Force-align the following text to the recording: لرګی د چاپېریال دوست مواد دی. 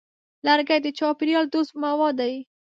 لرګی 0.45 0.79
د 0.83 0.87
چاپېریال 0.99 1.45
دوست 1.53 1.71
مواد 1.83 2.13
دی. 2.21 2.33